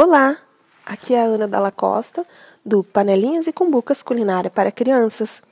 [0.00, 0.38] Olá,
[0.86, 2.24] aqui é a Ana Dalla Costa,
[2.64, 5.42] do Panelinhas e Cumbucas Culinária para Crianças.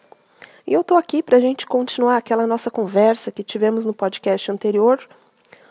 [0.64, 4.52] E eu estou aqui para a gente continuar aquela nossa conversa que tivemos no podcast
[4.52, 5.04] anterior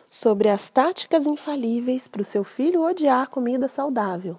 [0.10, 4.38] sobre as táticas infalíveis para o seu filho odiar comida saudável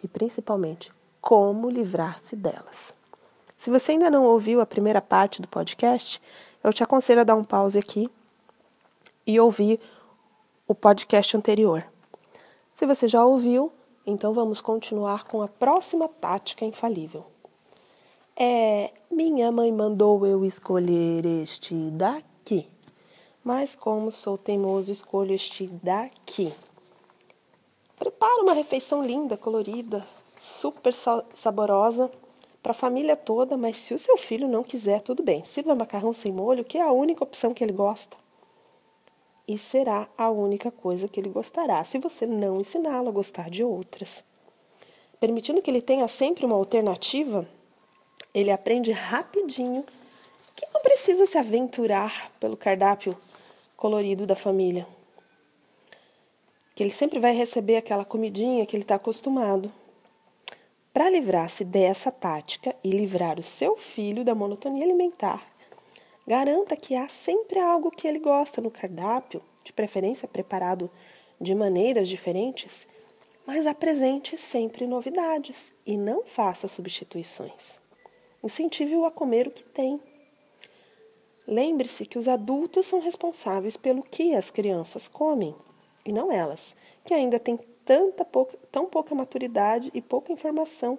[0.00, 2.94] e principalmente como livrar-se delas.
[3.58, 6.22] Se você ainda não ouviu a primeira parte do podcast,
[6.62, 8.08] eu te aconselho a dar um pause aqui
[9.26, 9.80] e ouvir
[10.68, 11.84] o podcast anterior.
[12.76, 13.72] Se você já ouviu,
[14.06, 17.24] então vamos continuar com a próxima tática infalível.
[18.38, 22.68] É, minha mãe mandou eu escolher este daqui,
[23.42, 26.52] mas como sou teimoso, escolho este daqui.
[27.98, 30.06] Prepara uma refeição linda, colorida,
[30.38, 30.92] super
[31.32, 32.12] saborosa
[32.62, 35.42] para a família toda, mas se o seu filho não quiser, tudo bem.
[35.46, 38.18] Sirva macarrão sem molho, que é a única opção que ele gosta
[39.48, 43.62] e será a única coisa que ele gostará, se você não ensiná-lo a gostar de
[43.62, 44.24] outras.
[45.20, 47.48] Permitindo que ele tenha sempre uma alternativa,
[48.34, 49.84] ele aprende rapidinho
[50.54, 53.16] que não precisa se aventurar pelo cardápio
[53.76, 54.86] colorido da família.
[56.74, 59.72] Que ele sempre vai receber aquela comidinha que ele está acostumado.
[60.92, 65.46] Para livrar-se dessa tática e livrar o seu filho da monotonia alimentar,
[66.26, 70.90] Garanta que há sempre algo que ele gosta no cardápio, de preferência preparado
[71.40, 72.88] de maneiras diferentes,
[73.46, 77.78] mas apresente sempre novidades e não faça substituições.
[78.42, 80.00] Incentive-o a comer o que tem.
[81.46, 85.54] Lembre-se que os adultos são responsáveis pelo que as crianças comem,
[86.04, 86.74] e não elas,
[87.04, 90.98] que ainda têm tanta pouca, tão pouca maturidade e pouca informação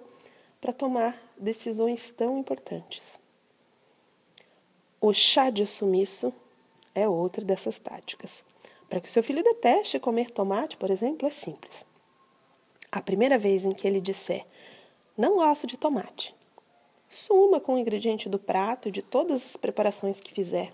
[0.58, 3.18] para tomar decisões tão importantes.
[5.00, 6.32] O chá de sumiço
[6.92, 8.42] é outra dessas táticas.
[8.88, 11.86] Para que o seu filho deteste comer tomate, por exemplo, é simples.
[12.90, 14.44] A primeira vez em que ele disser
[15.16, 16.34] não gosto de tomate,
[17.08, 20.72] suma com o ingrediente do prato e de todas as preparações que fizer.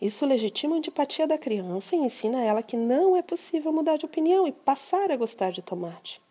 [0.00, 4.06] Isso legitima a antipatia da criança e ensina ela que não é possível mudar de
[4.06, 6.22] opinião e passar a gostar de tomate.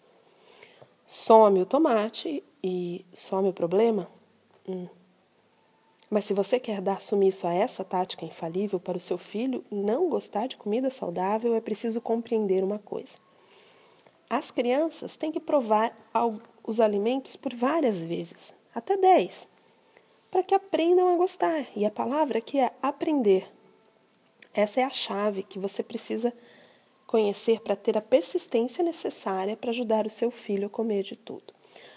[1.06, 4.10] Some o tomate e some o problema?
[4.68, 4.88] Hum.
[6.10, 10.10] Mas se você quer dar sumiço a essa tática infalível para o seu filho não
[10.10, 13.18] gostar de comida saudável, é preciso compreender uma coisa.
[14.30, 15.96] As crianças têm que provar
[16.64, 19.48] os alimentos por várias vezes, até 10,
[20.30, 21.68] para que aprendam a gostar.
[21.76, 23.52] E a palavra aqui é aprender.
[24.54, 26.34] Essa é a chave que você precisa
[27.08, 31.55] conhecer para ter a persistência necessária para ajudar o seu filho a comer de tudo.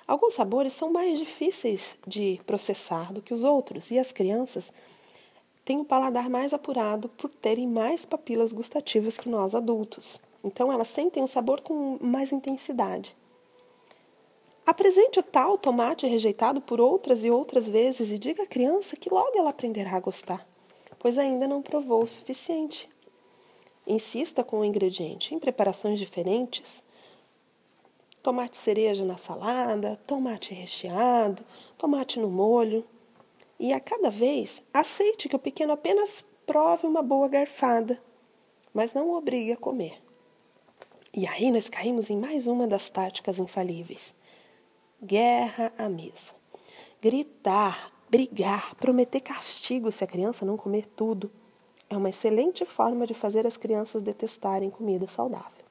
[0.09, 4.73] Alguns sabores são mais difíceis de processar do que os outros, e as crianças
[5.67, 10.19] têm o paladar mais apurado por terem mais papilas gustativas que nós adultos.
[10.43, 13.15] Então, elas sentem o sabor com mais intensidade.
[14.65, 19.13] Apresente o tal tomate rejeitado por outras e outras vezes e diga à criança que
[19.13, 20.49] logo ela aprenderá a gostar,
[20.99, 22.89] pois ainda não provou o suficiente.
[23.87, 26.83] Insista com o ingrediente em preparações diferentes
[28.23, 31.45] tomate cereja na salada, tomate recheado,
[31.77, 32.85] tomate no molho.
[33.59, 38.01] E a cada vez, aceite que o pequeno apenas prove uma boa garfada,
[38.73, 40.01] mas não o obrigue a comer.
[41.13, 44.15] E aí nós caímos em mais uma das táticas infalíveis:
[45.03, 46.37] guerra à mesa.
[47.01, 51.31] Gritar, brigar, prometer castigo se a criança não comer tudo
[51.91, 55.65] é uma excelente forma de fazer as crianças detestarem comida saudável.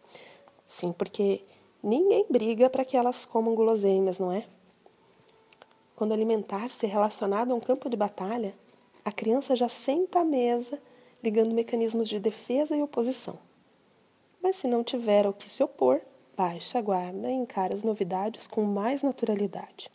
[0.65, 1.43] Sim, porque
[1.87, 4.45] Ninguém briga para que elas comam guloseimas, não é?
[5.95, 8.53] Quando alimentar-se é relacionado a um campo de batalha,
[9.05, 10.81] a criança já senta à mesa,
[11.23, 13.39] ligando mecanismos de defesa e oposição.
[14.43, 16.01] Mas se não tiver ao que se opor,
[16.35, 19.89] baixa a guarda e encara as novidades com mais naturalidade.